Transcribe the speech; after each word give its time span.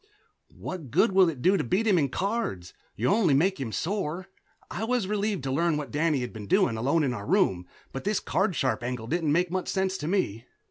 "What 0.57 0.89
good 0.89 1.11
will 1.11 1.29
it 1.29 1.43
do 1.43 1.57
to 1.57 1.63
beat 1.63 1.85
him 1.85 1.99
in 1.99 2.09
cards? 2.09 2.73
You'll 2.95 3.13
only 3.13 3.35
make 3.35 3.59
him 3.59 3.71
sore." 3.71 4.29
I 4.71 4.83
was 4.83 5.05
relieved 5.07 5.43
to 5.43 5.51
learn 5.51 5.77
what 5.77 5.91
Danny 5.91 6.21
had 6.21 6.33
been 6.33 6.47
doing, 6.47 6.75
alone 6.75 7.03
in 7.03 7.13
our 7.13 7.27
room, 7.27 7.67
but 7.91 8.03
this 8.03 8.19
card 8.19 8.55
sharp 8.55 8.81
angle 8.81 9.05
didn't 9.05 9.31
make 9.31 9.51
much 9.51 9.67
sense 9.67 9.99
to 9.99 10.07
me. 10.07 10.47